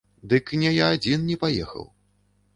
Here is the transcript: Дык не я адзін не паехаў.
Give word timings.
Дык 0.31 0.53
не 0.61 0.71
я 0.77 0.87
адзін 0.95 1.29
не 1.29 1.37
паехаў. 1.45 1.87